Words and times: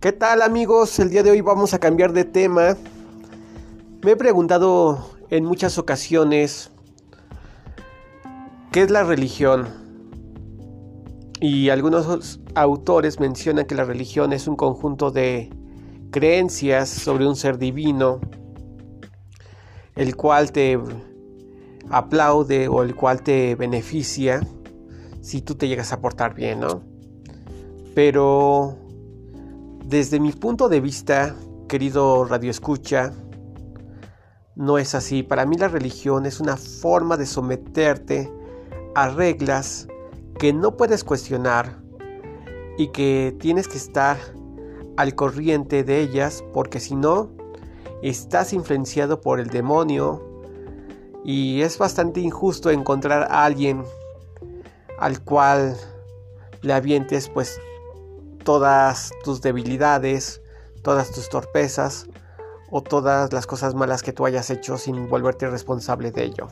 ¿Qué 0.00 0.12
tal 0.12 0.42
amigos? 0.42 0.96
El 1.00 1.10
día 1.10 1.24
de 1.24 1.32
hoy 1.32 1.40
vamos 1.40 1.74
a 1.74 1.80
cambiar 1.80 2.12
de 2.12 2.24
tema. 2.24 2.76
Me 4.04 4.12
he 4.12 4.16
preguntado 4.16 5.10
en 5.28 5.44
muchas 5.44 5.76
ocasiones 5.76 6.70
qué 8.70 8.82
es 8.82 8.92
la 8.92 9.02
religión. 9.02 9.66
Y 11.40 11.70
algunos 11.70 12.38
autores 12.54 13.18
mencionan 13.18 13.66
que 13.66 13.74
la 13.74 13.82
religión 13.82 14.32
es 14.32 14.46
un 14.46 14.54
conjunto 14.54 15.10
de 15.10 15.50
creencias 16.12 16.88
sobre 16.88 17.26
un 17.26 17.34
ser 17.34 17.58
divino, 17.58 18.20
el 19.96 20.14
cual 20.14 20.52
te 20.52 20.78
aplaude 21.90 22.68
o 22.68 22.84
el 22.84 22.94
cual 22.94 23.24
te 23.24 23.56
beneficia 23.56 24.46
si 25.22 25.42
tú 25.42 25.56
te 25.56 25.66
llegas 25.66 25.92
a 25.92 26.00
portar 26.00 26.36
bien, 26.36 26.60
¿no? 26.60 26.82
Pero 27.96 28.87
desde 29.88 30.20
mi 30.20 30.32
punto 30.32 30.68
de 30.68 30.82
vista, 30.82 31.34
querido 31.66 32.26
Radio 32.26 32.50
Escucha, 32.50 33.10
no 34.54 34.76
es 34.76 34.94
así. 34.94 35.22
Para 35.22 35.46
mí 35.46 35.56
la 35.56 35.68
religión 35.68 36.26
es 36.26 36.40
una 36.40 36.58
forma 36.58 37.16
de 37.16 37.24
someterte 37.24 38.30
a 38.94 39.08
reglas 39.08 39.88
que 40.38 40.52
no 40.52 40.76
puedes 40.76 41.04
cuestionar 41.04 41.78
y 42.76 42.88
que 42.88 43.34
tienes 43.40 43.66
que 43.66 43.78
estar 43.78 44.18
al 44.98 45.14
corriente 45.14 45.84
de 45.84 46.00
ellas 46.00 46.44
porque 46.52 46.80
si 46.80 46.94
no, 46.94 47.30
estás 48.02 48.52
influenciado 48.52 49.22
por 49.22 49.40
el 49.40 49.48
demonio 49.48 50.42
y 51.24 51.62
es 51.62 51.78
bastante 51.78 52.20
injusto 52.20 52.70
encontrar 52.70 53.22
a 53.30 53.46
alguien 53.46 53.84
al 54.98 55.24
cual 55.24 55.78
le 56.60 56.74
avientes 56.74 57.30
pues 57.30 57.58
todas 58.48 59.12
tus 59.24 59.42
debilidades, 59.42 60.40
todas 60.80 61.10
tus 61.10 61.28
torpezas 61.28 62.06
o 62.70 62.82
todas 62.82 63.30
las 63.30 63.46
cosas 63.46 63.74
malas 63.74 64.02
que 64.02 64.14
tú 64.14 64.24
hayas 64.24 64.48
hecho 64.48 64.78
sin 64.78 65.06
volverte 65.06 65.50
responsable 65.50 66.12
de 66.12 66.24
ello. 66.24 66.48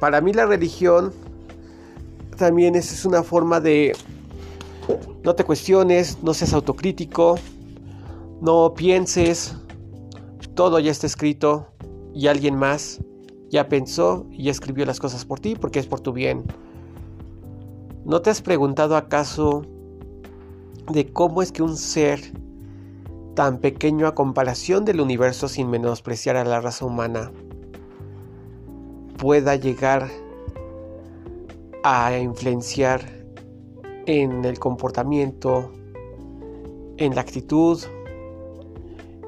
Para 0.00 0.22
mí 0.22 0.32
la 0.32 0.46
religión 0.46 1.12
también 2.38 2.76
es, 2.76 3.04
una 3.04 3.22
forma 3.22 3.60
de 3.60 3.94
no 5.22 5.34
te 5.34 5.44
cuestiones, 5.44 6.22
no 6.22 6.32
seas 6.32 6.54
autocrítico, 6.54 7.38
no 8.40 8.72
pienses, 8.72 9.54
todo 10.54 10.78
ya 10.78 10.92
está 10.92 11.06
escrito 11.06 11.66
y 12.14 12.28
alguien 12.28 12.56
más 12.56 13.00
ya 13.50 13.68
pensó 13.68 14.24
y 14.30 14.48
escribió 14.48 14.86
las 14.86 14.98
cosas 14.98 15.26
por 15.26 15.40
ti 15.40 15.56
porque 15.56 15.78
es 15.78 15.86
por 15.86 16.00
tu 16.00 16.14
bien. 16.14 16.44
¿No 18.06 18.22
te 18.22 18.30
has 18.30 18.40
preguntado 18.40 18.96
acaso 18.96 19.66
de 20.90 21.12
cómo 21.12 21.42
es 21.42 21.52
que 21.52 21.62
un 21.62 21.76
ser 21.76 22.20
tan 23.34 23.58
pequeño 23.58 24.06
a 24.06 24.14
comparación 24.14 24.84
del 24.84 25.00
universo 25.00 25.48
sin 25.48 25.70
menospreciar 25.70 26.36
a 26.36 26.44
la 26.44 26.60
raza 26.60 26.84
humana 26.84 27.32
pueda 29.16 29.56
llegar 29.56 30.10
a 31.84 32.16
influenciar 32.18 33.22
en 34.06 34.44
el 34.44 34.58
comportamiento, 34.58 35.72
en 36.96 37.14
la 37.14 37.20
actitud, 37.20 37.80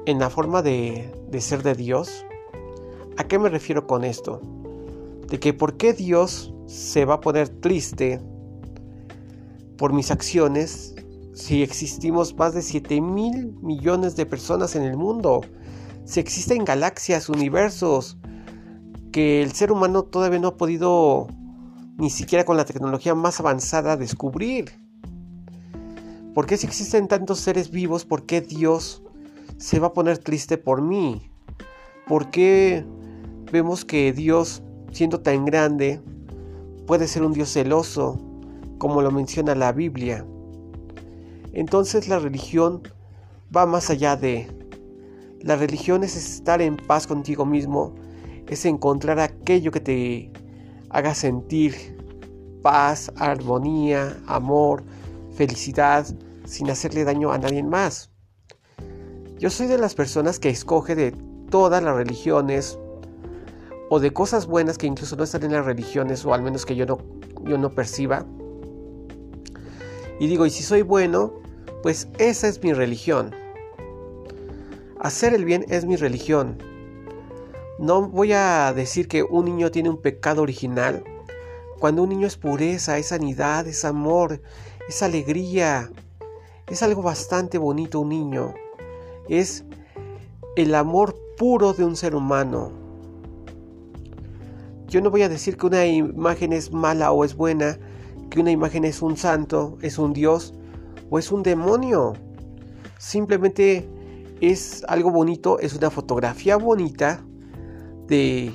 en 0.05 0.19
la 0.19 0.29
forma 0.29 0.61
de, 0.61 1.11
ser 1.39 1.63
de 1.63 1.75
Dios. 1.75 2.25
¿A 3.17 3.23
qué 3.25 3.39
me 3.39 3.49
refiero 3.49 3.87
con 3.87 4.03
esto? 4.03 4.41
De 5.27 5.39
que 5.39 5.53
por 5.53 5.77
qué 5.77 5.93
Dios 5.93 6.53
se 6.65 7.05
va 7.05 7.15
a 7.15 7.21
poner 7.21 7.49
triste 7.49 8.21
por 9.77 9.93
mis 9.93 10.11
acciones 10.11 10.94
si 11.35 11.61
existimos 11.61 12.33
más 12.37 12.53
de 12.53 12.61
7 12.61 13.01
mil 13.01 13.53
millones 13.61 14.15
de 14.15 14.25
personas 14.25 14.73
en 14.77 14.83
el 14.83 14.95
mundo, 14.95 15.41
si 16.05 16.21
existen 16.21 16.63
galaxias, 16.63 17.27
universos, 17.27 18.17
que 19.11 19.43
el 19.43 19.51
ser 19.51 19.73
humano 19.73 20.03
todavía 20.03 20.39
no 20.39 20.47
ha 20.47 20.57
podido, 20.57 21.27
ni 21.97 22.09
siquiera 22.09 22.45
con 22.45 22.55
la 22.55 22.63
tecnología 22.63 23.15
más 23.15 23.41
avanzada, 23.41 23.97
descubrir. 23.97 24.71
¿Por 26.33 26.45
qué 26.45 26.55
si 26.55 26.67
existen 26.67 27.09
tantos 27.09 27.41
seres 27.41 27.69
vivos, 27.69 28.05
por 28.05 28.25
qué 28.25 28.39
Dios 28.39 29.03
se 29.57 29.79
va 29.79 29.87
a 29.87 29.93
poner 29.93 30.17
triste 30.17 30.57
por 30.57 30.81
mí? 30.81 31.29
¿Por 32.07 32.31
qué 32.31 32.85
vemos 33.51 33.83
que 33.83 34.13
Dios, 34.13 34.63
siendo 34.93 35.19
tan 35.19 35.43
grande, 35.43 36.01
puede 36.87 37.09
ser 37.09 37.23
un 37.23 37.33
Dios 37.33 37.51
celoso, 37.51 38.21
como 38.77 39.01
lo 39.01 39.11
menciona 39.11 39.53
la 39.53 39.73
Biblia? 39.73 40.25
Entonces 41.55 42.09
la 42.09 42.19
religión 42.19 42.83
va 43.55 43.65
más 43.65 43.89
allá 43.89 44.17
de... 44.17 44.47
La 45.39 45.55
religión 45.55 46.03
es 46.03 46.15
estar 46.17 46.61
en 46.61 46.75
paz 46.75 47.07
contigo 47.07 47.45
mismo, 47.45 47.95
es 48.47 48.65
encontrar 48.65 49.19
aquello 49.19 49.71
que 49.71 49.79
te 49.79 50.31
haga 50.89 51.15
sentir 51.15 51.97
paz, 52.61 53.11
armonía, 53.15 54.17
amor, 54.27 54.83
felicidad, 55.35 56.05
sin 56.45 56.69
hacerle 56.69 57.05
daño 57.05 57.31
a 57.31 57.37
nadie 57.37 57.63
más. 57.63 58.09
Yo 59.37 59.49
soy 59.49 59.67
de 59.67 59.77
las 59.77 59.95
personas 59.95 60.39
que 60.39 60.49
escoge 60.49 60.95
de 60.95 61.11
todas 61.49 61.81
las 61.81 61.95
religiones 61.95 62.79
o 63.89 63.99
de 63.99 64.11
cosas 64.11 64.47
buenas 64.47 64.77
que 64.77 64.87
incluso 64.87 65.15
no 65.15 65.23
están 65.23 65.43
en 65.43 65.53
las 65.53 65.65
religiones 65.65 66.25
o 66.25 66.33
al 66.33 66.41
menos 66.41 66.65
que 66.65 66.75
yo 66.75 66.85
no, 66.85 66.97
yo 67.45 67.57
no 67.57 67.69
perciba. 67.69 68.25
Y 70.19 70.27
digo, 70.27 70.45
y 70.45 70.49
si 70.49 70.63
soy 70.63 70.81
bueno, 70.81 71.44
pues 71.85 72.07
esa 72.17 72.47
es 72.47 72.63
mi 72.63 72.73
religión. 72.73 73.29
Hacer 74.99 75.35
el 75.35 75.45
bien 75.45 75.67
es 75.69 75.85
mi 75.85 75.97
religión. 75.97 76.57
No 77.77 78.09
voy 78.09 78.33
a 78.33 78.73
decir 78.73 79.07
que 79.07 79.21
un 79.21 79.45
niño 79.45 79.69
tiene 79.69 79.91
un 79.91 80.01
pecado 80.01 80.41
original. 80.41 81.03
Cuando 81.77 82.01
un 82.01 82.09
niño 82.09 82.25
es 82.25 82.37
pureza, 82.37 82.97
es 82.97 83.09
sanidad, 83.09 83.67
es 83.67 83.85
amor, 83.85 84.41
es 84.89 85.03
alegría. 85.03 85.91
Es 86.65 86.81
algo 86.81 87.03
bastante 87.03 87.59
bonito 87.59 87.99
un 87.99 88.09
niño. 88.09 88.55
Es 89.29 89.63
el 90.55 90.73
amor 90.73 91.15
puro 91.37 91.73
de 91.73 91.83
un 91.83 91.95
ser 91.95 92.15
humano. 92.15 92.71
Yo 94.87 95.01
no 95.01 95.11
voy 95.11 95.21
a 95.21 95.29
decir 95.29 95.55
que 95.55 95.67
una 95.67 95.85
imagen 95.85 96.51
es 96.51 96.71
mala 96.71 97.11
o 97.11 97.23
es 97.23 97.35
buena, 97.35 97.77
que 98.31 98.39
una 98.39 98.49
imagen 98.49 98.85
es 98.85 99.03
un 99.03 99.17
santo, 99.17 99.77
es 99.83 99.99
un 99.99 100.13
Dios, 100.13 100.55
o 101.09 101.19
es 101.19 101.31
un 101.31 101.43
demonio. 101.43 102.13
Simplemente 102.97 103.87
es 104.41 104.83
algo 104.87 105.11
bonito, 105.11 105.59
es 105.59 105.75
una 105.75 105.89
fotografía 105.89 106.57
bonita 106.57 107.23
de, 108.07 108.53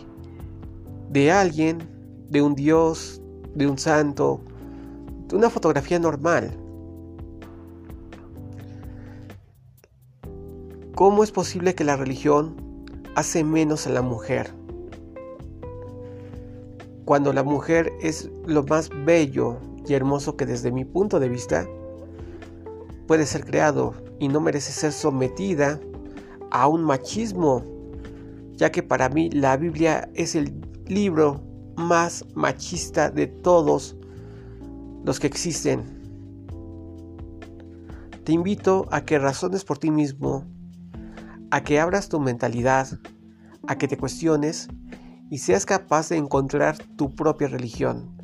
de 1.11 1.31
alguien, 1.31 1.79
de 2.29 2.43
un 2.43 2.55
dios, 2.55 3.23
de 3.55 3.67
un 3.67 3.79
santo, 3.79 4.41
de 5.29 5.37
una 5.37 5.51
fotografía 5.51 5.99
normal. 5.99 6.57
¿Cómo 10.95 11.25
es 11.25 11.33
posible 11.33 11.75
que 11.75 11.85
la 11.85 11.97
religión 11.97 12.57
hace 13.15 13.43
menos 13.43 13.87
a 13.87 13.91
la 13.91 14.03
mujer? 14.03 14.53
Cuando 17.07 17.33
la 17.33 17.43
mujer 17.43 17.93
es 18.03 18.31
lo 18.47 18.63
más 18.65 18.91
bello 19.05 19.57
y 19.87 19.95
hermoso 19.95 20.37
que 20.37 20.47
desde 20.47 20.71
mi 20.71 20.85
punto 20.85 21.19
de 21.19 21.29
vista 21.29 21.67
puede 23.11 23.27
ser 23.27 23.45
creado 23.45 23.93
y 24.21 24.29
no 24.29 24.41
merece 24.41 24.71
ser 24.71 24.93
sometida 24.93 25.81
a 26.53 26.69
un 26.69 26.85
machismo, 26.85 27.65
ya 28.53 28.71
que 28.71 28.85
para 28.85 29.09
mí 29.09 29.29
la 29.31 29.57
Biblia 29.57 30.09
es 30.15 30.37
el 30.37 30.55
libro 30.87 31.43
más 31.77 32.25
machista 32.37 33.11
de 33.11 33.27
todos 33.27 33.97
los 35.05 35.19
que 35.19 35.27
existen. 35.27 35.83
Te 38.23 38.31
invito 38.31 38.87
a 38.93 39.05
que 39.05 39.19
razones 39.19 39.65
por 39.65 39.79
ti 39.79 39.91
mismo, 39.91 40.45
a 41.51 41.65
que 41.65 41.81
abras 41.81 42.09
tu 42.09 42.21
mentalidad, 42.21 42.87
a 43.67 43.77
que 43.77 43.89
te 43.89 43.97
cuestiones 43.97 44.69
y 45.33 45.39
seas 45.39 45.67
capaz 45.67 46.11
de 46.11 46.17
encontrar 46.17 46.79
tu 46.95 47.13
propia 47.13 47.49
religión 47.49 48.20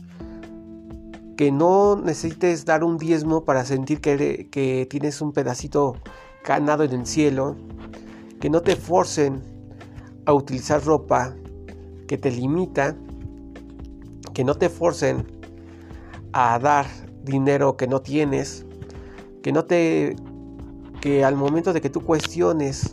que 1.36 1.52
no 1.52 1.96
necesites 1.96 2.64
dar 2.64 2.82
un 2.82 2.96
diezmo 2.96 3.44
para 3.44 3.64
sentir 3.64 4.00
que, 4.00 4.48
que 4.50 4.86
tienes 4.88 5.20
un 5.20 5.32
pedacito 5.32 5.96
ganado 6.44 6.84
en 6.84 6.92
el 6.92 7.06
cielo, 7.06 7.56
que 8.40 8.48
no 8.48 8.62
te 8.62 8.76
forcen 8.76 9.42
a 10.24 10.32
utilizar 10.32 10.82
ropa 10.84 11.34
que 12.06 12.16
te 12.16 12.30
limita, 12.30 12.96
que 14.32 14.44
no 14.44 14.54
te 14.54 14.68
forcen 14.68 15.26
a 16.32 16.58
dar 16.58 16.86
dinero 17.24 17.76
que 17.76 17.86
no 17.86 18.00
tienes, 18.00 18.64
que 19.42 19.52
no 19.52 19.64
te 19.64 20.16
que 21.00 21.24
al 21.24 21.36
momento 21.36 21.72
de 21.72 21.80
que 21.80 21.90
tú 21.90 22.00
cuestiones 22.00 22.92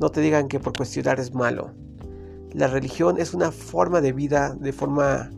no 0.00 0.10
te 0.10 0.20
digan 0.20 0.48
que 0.48 0.58
por 0.58 0.76
cuestionar 0.76 1.20
es 1.20 1.32
malo. 1.34 1.70
La 2.52 2.66
religión 2.66 3.18
es 3.18 3.32
una 3.34 3.52
forma 3.52 4.00
de 4.00 4.12
vida 4.12 4.54
de 4.58 4.72
forma 4.72 5.30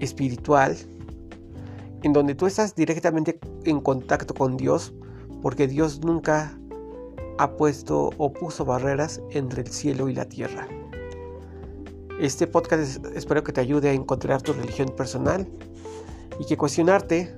espiritual 0.00 0.76
en 2.04 2.12
donde 2.12 2.34
tú 2.34 2.46
estás 2.46 2.74
directamente 2.74 3.40
en 3.64 3.80
contacto 3.80 4.34
con 4.34 4.58
Dios 4.58 4.92
porque 5.40 5.66
Dios 5.66 6.00
nunca 6.04 6.56
ha 7.38 7.56
puesto 7.56 8.10
o 8.18 8.32
puso 8.32 8.66
barreras 8.66 9.22
entre 9.30 9.62
el 9.62 9.68
cielo 9.68 10.10
y 10.10 10.14
la 10.14 10.26
tierra. 10.26 10.68
Este 12.20 12.46
podcast 12.46 13.04
espero 13.16 13.42
que 13.42 13.52
te 13.52 13.62
ayude 13.62 13.88
a 13.88 13.92
encontrar 13.94 14.42
tu 14.42 14.52
religión 14.52 14.90
personal 14.90 15.48
y 16.38 16.44
que 16.44 16.58
cuestionarte 16.58 17.34